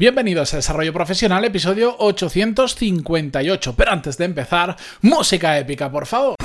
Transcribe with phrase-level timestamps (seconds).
[0.00, 3.74] Bienvenidos a Desarrollo Profesional, episodio 858.
[3.76, 6.36] Pero antes de empezar, música épica, por favor.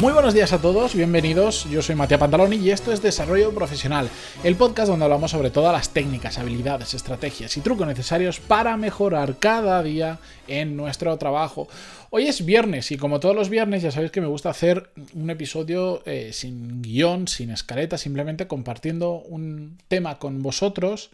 [0.00, 1.68] Muy buenos días a todos, bienvenidos.
[1.68, 4.08] Yo soy Matías Pantaloni y esto es Desarrollo Profesional,
[4.42, 9.36] el podcast donde hablamos sobre todas las técnicas, habilidades, estrategias y trucos necesarios para mejorar
[9.38, 11.68] cada día en nuestro trabajo.
[12.08, 15.28] Hoy es viernes y como todos los viernes ya sabéis que me gusta hacer un
[15.28, 21.10] episodio eh, sin guion, sin escaleta, simplemente compartiendo un tema con vosotros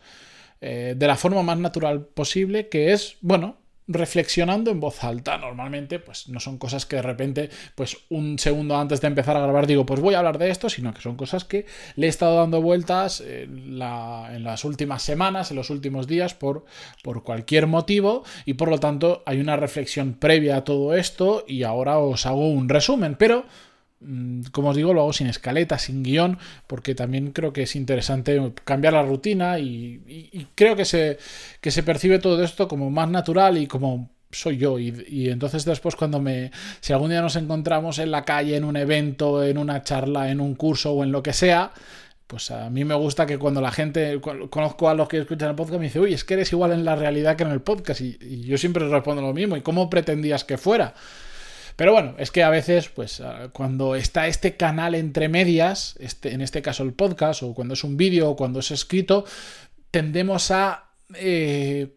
[0.60, 3.56] eh, de la forma más natural posible, que es, bueno,
[3.88, 5.38] reflexionando en voz alta.
[5.38, 9.40] Normalmente, pues no son cosas que de repente, pues un segundo antes de empezar a
[9.40, 12.08] grabar digo, pues voy a hablar de esto, sino que son cosas que le he
[12.08, 16.64] estado dando vueltas en, las últimas semanas, en los últimos días, por,
[17.02, 21.62] por cualquier motivo, y por lo tanto hay una reflexión previa a todo esto, y
[21.62, 23.44] ahora os hago un resumen, pero
[24.52, 28.52] como os digo, lo hago sin escaleta, sin guion, porque también creo que es interesante
[28.64, 31.18] cambiar la rutina y, creo que se,
[31.60, 34.78] que se percibe todo esto como más natural y como soy yo.
[34.78, 36.50] Y, entonces después cuando me...
[36.80, 40.40] Si algún día nos encontramos en la calle, en un evento, en una charla, en
[40.40, 41.72] un curso o en lo que sea,
[42.26, 45.54] pues a mí me gusta que cuando la gente, conozco a los que escuchan el
[45.56, 48.00] podcast, me dice, uy, es que eres igual en la realidad que en el podcast.
[48.00, 49.56] Y, y yo siempre respondo lo mismo.
[49.56, 50.94] ¿Y cómo pretendías que fuera?
[51.76, 56.32] Pero bueno, es que a veces, pues ah, cuando está este canal entre medias, este,
[56.32, 59.24] en este caso el podcast, o cuando es un vídeo, o cuando es escrito,
[59.90, 60.90] tendemos a...
[61.14, 61.92] Eh,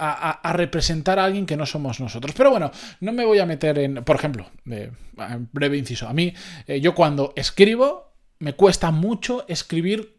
[0.00, 2.32] a, representar a alguien que no somos nosotros.
[2.36, 6.32] Pero bueno, no me voy a meter en, por ejemplo, breve inciso, a mí,
[6.68, 10.17] eh, yo cuando escribo, me cuesta mucho escribir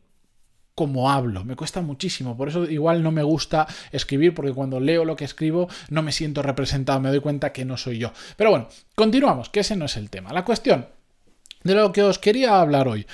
[0.80, 1.44] como hablo.
[1.44, 2.38] Me cuesta muchísimo.
[2.38, 6.14] Por eso igual no me gusta escribir, porque cuando leo lo que escribo no me
[6.14, 8.14] siento representado, me doy cuenta que no soy yo.
[8.38, 10.32] Pero bueno, continuamos, que ese no es el tema.
[10.32, 10.88] La cuestión
[11.64, 13.06] de lo que os quería hablar hoy.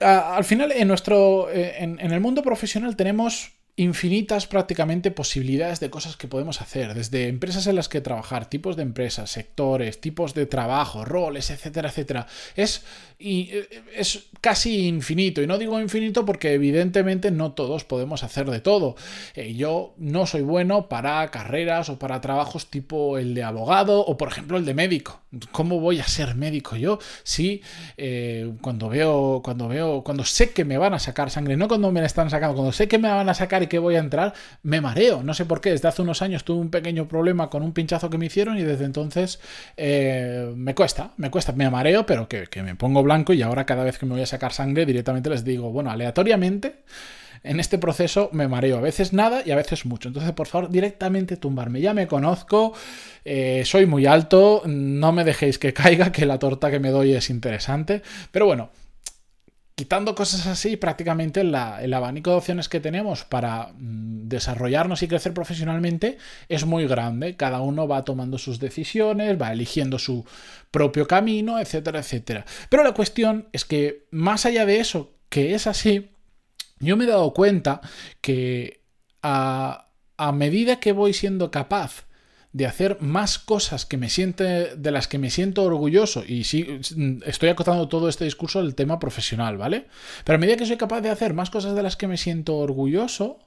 [0.00, 1.50] Al final, en nuestro.
[1.50, 7.28] Eh, en el mundo profesional tenemos infinitas prácticamente posibilidades de cosas que podemos hacer, desde
[7.28, 12.26] empresas en las que trabajar, tipos de empresas, sectores, tipos de trabajo, roles, etcétera, etcétera.
[12.54, 12.84] Es,
[13.18, 15.40] eh, es casi infinito.
[15.40, 18.94] Y no digo infinito porque evidentemente no todos podemos hacer de todo.
[19.34, 24.18] Eh, yo no soy bueno para carreras o para trabajos tipo el de abogado o
[24.18, 25.21] por ejemplo el de médico.
[25.50, 27.62] ¿Cómo voy a ser médico yo si
[27.96, 31.90] eh, cuando veo, cuando veo, cuando sé que me van a sacar sangre, no cuando
[31.90, 34.00] me la están sacando, cuando sé que me van a sacar y que voy a
[34.00, 35.22] entrar, me mareo.
[35.22, 35.70] No sé por qué.
[35.70, 38.62] Desde hace unos años tuve un pequeño problema con un pinchazo que me hicieron y
[38.62, 39.40] desde entonces
[39.76, 43.64] eh, me cuesta, me cuesta, me mareo, pero que, que me pongo blanco y ahora
[43.64, 46.82] cada vez que me voy a sacar sangre directamente les digo, bueno, aleatoriamente
[47.44, 50.08] en este proceso me mareo, a veces nada y a veces mucho.
[50.08, 51.80] Entonces, por favor, directamente tumbarme.
[51.80, 52.72] Ya me conozco,
[53.24, 57.14] eh, soy muy alto, no me dejéis que caiga, que la torta que me doy
[57.14, 58.02] es interesante.
[58.30, 58.70] Pero bueno,
[59.74, 61.54] quitando cosas así, prácticamente el
[61.94, 67.36] abanico de opciones que tenemos para mm, desarrollarnos y crecer profesionalmente es muy grande.
[67.36, 70.24] Cada uno va tomando sus decisiones, va eligiendo su
[70.70, 72.46] propio camino, etcétera, etcétera.
[72.68, 76.11] Pero la cuestión es que más allá de eso, que es así,
[76.82, 77.80] yo me he dado cuenta
[78.20, 78.82] que
[79.22, 79.88] a,
[80.34, 82.06] medida que voy siendo capaz
[82.52, 86.80] de hacer más cosas que me siente, de las que me siento orgulloso, y sí,
[87.24, 89.86] estoy acotando todo este discurso al tema profesional, ¿vale?
[90.24, 92.58] Pero a medida que soy capaz de hacer más cosas de las que me siento
[92.58, 93.38] orgulloso,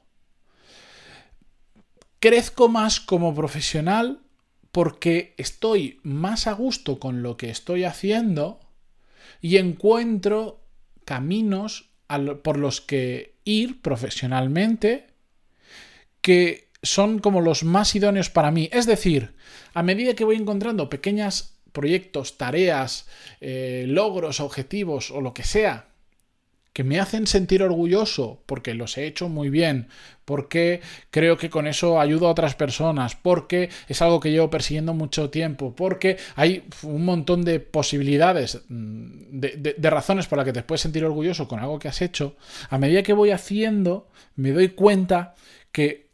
[2.19, 4.21] crezco más como profesional
[4.71, 8.59] porque estoy más a gusto con lo que estoy haciendo
[9.39, 10.65] y encuentro
[11.05, 11.94] caminos
[12.43, 15.07] por los que ir profesionalmente
[16.21, 18.69] que son como los más idóneos para mí.
[18.71, 19.35] Es decir,
[19.73, 23.07] a medida que voy encontrando pequeños proyectos, tareas,
[23.41, 25.89] eh, logros, objetivos o lo que sea,
[26.75, 29.87] que me hacen sentir orgulloso porque los he hecho muy bien,
[30.25, 34.93] porque creo que con eso ayudo a otras personas, porque es algo que llevo persiguiendo
[34.93, 40.51] mucho tiempo, porque hay un montón de posibilidades, mm, de, de razones por las que
[40.51, 42.35] te puedes sentir orgulloso con algo que has hecho,
[42.69, 45.33] a medida que voy haciendo, me doy cuenta
[45.71, 46.09] que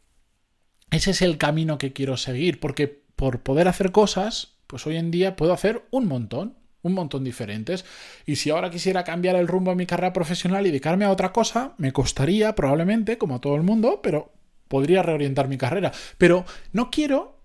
[0.92, 5.10] ese es el camino que quiero seguir, porque por poder hacer cosas, pues hoy en
[5.10, 7.84] día puedo hacer un montón, un montón diferentes.
[8.26, 11.32] Y si ahora quisiera cambiar el rumbo de mi carrera profesional y dedicarme a otra
[11.32, 14.32] cosa, me costaría probablemente, como a todo el mundo, pero
[14.68, 15.92] podría reorientar mi carrera.
[16.18, 17.38] Pero no quiero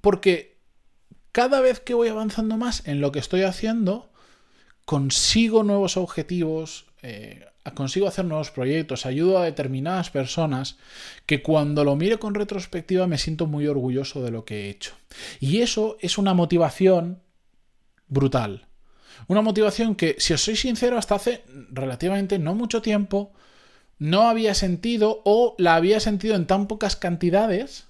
[0.00, 0.58] porque
[1.32, 4.10] cada vez que voy avanzando más en lo que estoy haciendo,
[4.84, 7.44] consigo nuevos objetivos, eh,
[7.74, 10.76] consigo hacer nuevos proyectos, ayudo a determinadas personas
[11.26, 14.94] que cuando lo mire con retrospectiva me siento muy orgulloso de lo que he hecho.
[15.40, 17.22] Y eso es una motivación
[18.08, 18.66] brutal.
[19.28, 23.32] Una motivación que, si os soy sincero, hasta hace relativamente no mucho tiempo
[23.98, 27.86] no había sentido o la había sentido en tan pocas cantidades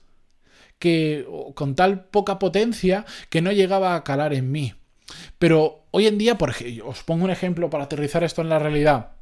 [0.79, 4.75] que con tal poca potencia que no llegaba a calar en mí.
[5.39, 9.16] Pero hoy en día, por os pongo un ejemplo para aterrizar esto en la realidad.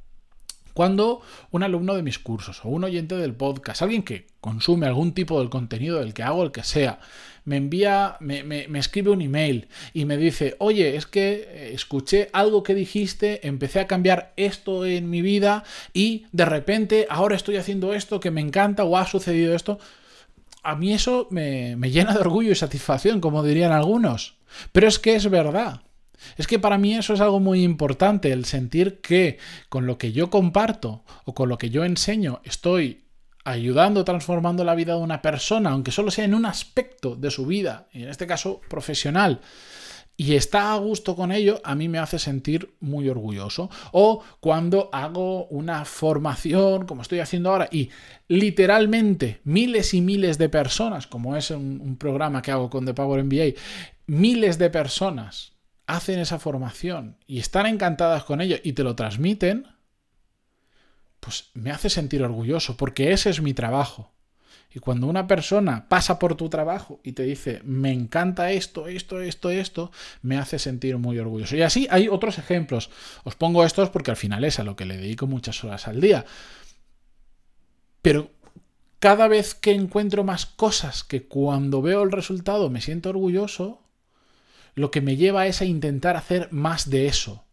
[0.74, 1.22] Cuando
[1.52, 5.38] un alumno de mis cursos o un oyente del podcast, alguien que consume algún tipo
[5.38, 6.98] del contenido del que hago, el que sea,
[7.44, 12.64] me envía, me, escribe un email y me dice, oye, es que eh, escuché algo
[12.64, 15.62] que dijiste, empecé a cambiar esto en mi vida
[15.92, 19.78] y de repente ahora estoy haciendo esto que me encanta o ha sucedido esto.
[20.64, 24.34] A mí eso me, me llena de orgullo y satisfacción, como dirían algunos.
[24.72, 25.82] Pero es que es verdad.
[26.36, 29.38] Es que para mí eso es algo muy importante, el sentir que
[29.68, 33.04] con lo que yo comparto o con lo que yo enseño estoy
[33.44, 37.46] ayudando, transformando la vida de una persona, aunque solo sea en un aspecto de su
[37.46, 39.40] vida, y en este caso profesional,
[40.16, 43.68] y está a gusto con ello, a mí me hace sentir muy orgulloso.
[43.90, 47.90] O cuando hago una formación, como estoy haciendo ahora, y
[48.28, 52.94] literalmente miles y miles de personas, como es un, un programa que hago con The
[52.94, 53.60] Power MBA,
[54.06, 55.53] miles de personas
[55.86, 59.66] hacen esa formación y están encantadas con ello y te lo transmiten,
[61.20, 64.12] pues me hace sentir orgulloso, porque ese es mi trabajo.
[64.74, 69.20] Y cuando una persona pasa por tu trabajo y te dice, me encanta esto, esto,
[69.20, 71.54] esto, esto, me hace sentir muy orgulloso.
[71.54, 72.90] Y así hay otros ejemplos.
[73.22, 76.00] Os pongo estos porque al final es a lo que le dedico muchas horas al
[76.00, 76.24] día.
[78.02, 78.32] Pero
[78.98, 83.83] cada vez que encuentro más cosas que cuando veo el resultado me siento orgulloso,
[84.74, 87.44] lo que me lleva es a intentar hacer más de eso.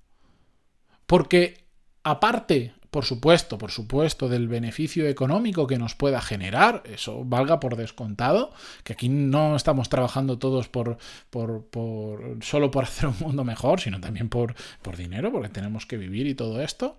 [1.06, 1.66] Porque
[2.04, 7.76] aparte, por supuesto, por supuesto, del beneficio económico que nos pueda generar, eso valga por
[7.76, 8.52] descontado,
[8.84, 10.98] que aquí no estamos trabajando todos por,
[11.30, 15.86] por, por solo por hacer un mundo mejor, sino también por, por dinero, porque tenemos
[15.86, 16.98] que vivir y todo esto.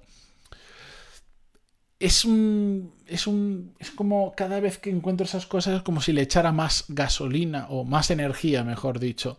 [1.99, 3.75] Es un, es un.
[3.79, 7.85] Es como cada vez que encuentro esas cosas, como si le echara más gasolina o
[7.85, 9.39] más energía, mejor dicho,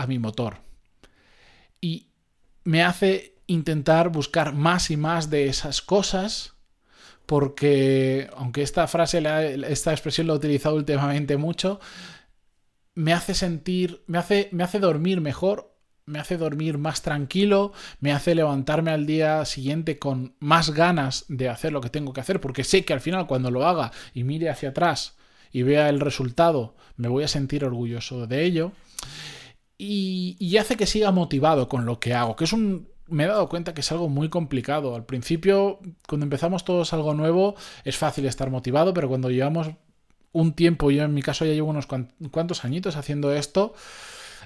[0.00, 0.58] a mi motor.
[1.80, 2.08] Y
[2.64, 6.54] me hace intentar buscar más y más de esas cosas
[7.26, 9.22] porque, aunque esta frase,
[9.68, 11.80] esta expresión la he utilizado últimamente mucho,
[12.94, 15.76] me hace sentir, me hace, me hace dormir mejor,
[16.06, 21.48] me hace dormir más tranquilo, me hace levantarme al día siguiente con más ganas de
[21.48, 24.24] hacer lo que tengo que hacer, porque sé que al final cuando lo haga y
[24.24, 25.16] mire hacia atrás
[25.52, 28.72] y vea el resultado, me voy a sentir orgulloso de ello
[29.82, 32.88] y, hace que siga motivado con lo que hago, que es un...
[33.06, 34.94] Me he dado cuenta que es algo muy complicado.
[34.94, 39.70] Al principio, cuando empezamos todos algo nuevo, es fácil estar motivado, pero cuando llevamos
[40.30, 43.74] un tiempo, yo en mi caso ya llevo unos cuantos añitos haciendo esto,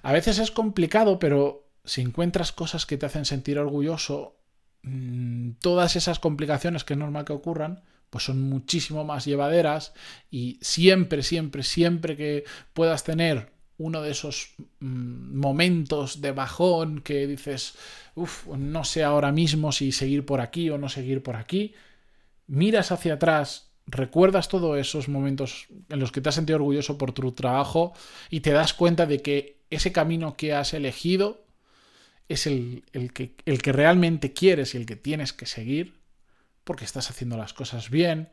[0.03, 4.39] a veces es complicado, pero si encuentras cosas que te hacen sentir orgulloso,
[4.83, 9.93] mm, todas esas complicaciones que es normal que ocurran, pues son muchísimo más llevaderas
[10.31, 17.27] y siempre, siempre, siempre que puedas tener uno de esos mm, momentos de bajón que
[17.27, 17.75] dices,
[18.15, 21.75] uff, no sé ahora mismo si seguir por aquí o no seguir por aquí,
[22.47, 27.13] miras hacia atrás, recuerdas todos esos momentos en los que te has sentido orgulloso por
[27.13, 27.93] tu trabajo
[28.31, 31.45] y te das cuenta de que ese camino que has elegido
[32.29, 33.35] es el, que,
[33.73, 35.99] realmente quieres y el que tienes que seguir
[36.63, 38.31] porque estás haciendo las cosas bien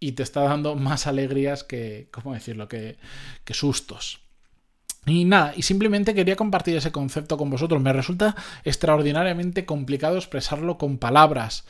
[0.00, 2.96] y te está dando más alegrías que, ¿cómo decirlo?, que
[3.52, 4.27] sustos.
[5.08, 7.80] Y nada, y simplemente quería compartir ese concepto con vosotros.
[7.80, 11.64] Me resulta extraordinariamente complicado expresarlo con palabras.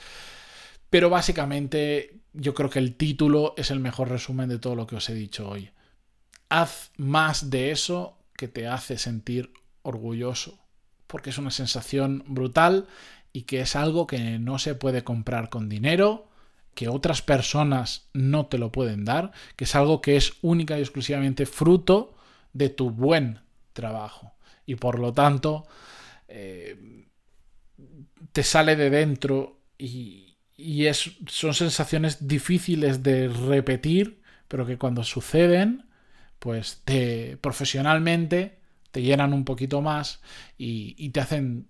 [0.90, 4.96] Pero básicamente yo creo que el título es el mejor resumen de todo lo que
[4.96, 5.70] os he dicho hoy.
[6.48, 9.52] Haz más de eso que te hace sentir
[9.82, 10.58] orgulloso.
[11.06, 12.86] Porque es una sensación brutal
[13.32, 16.28] y que es algo que no se puede comprar con dinero,
[16.74, 20.80] que otras personas no te lo pueden dar, que es algo que es única y
[20.80, 22.17] exclusivamente fruto
[22.52, 23.40] de tu buen
[23.72, 24.34] trabajo.
[24.66, 25.66] Y por lo tanto,
[26.28, 27.06] eh,
[28.32, 35.04] te sale de dentro y, y es, son sensaciones difíciles de repetir, pero que cuando
[35.04, 35.86] suceden,
[36.38, 38.58] pues te profesionalmente
[38.90, 40.20] te llenan un poquito más
[40.56, 41.68] y, y te hacen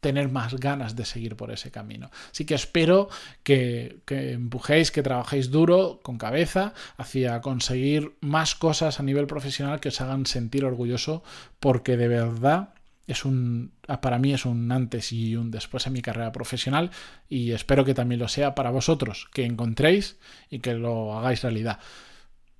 [0.00, 2.10] tener más ganas de seguir por ese camino.
[2.30, 3.08] Así que espero
[3.42, 9.88] que, empujéis, que trabajéis duro, con cabeza, hacia conseguir más cosas a nivel profesional que
[9.88, 11.22] os hagan sentir orgulloso,
[11.60, 12.70] porque de verdad
[13.06, 16.90] es un, para mí es un antes y un después en mi carrera profesional
[17.28, 20.18] y espero que también lo sea para vosotros, que encontréis
[20.50, 21.78] y que lo hagáis realidad.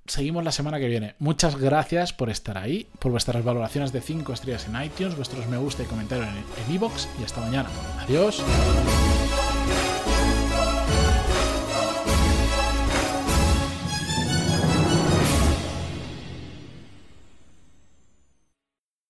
[0.07, 1.15] Seguimos la semana que viene.
[1.19, 5.57] Muchas gracias por estar ahí, por vuestras valoraciones de 5 estrellas en iTunes, vuestros me
[5.57, 7.69] gusta y comentarios en iVoox y hasta mañana.
[7.99, 8.41] Adiós.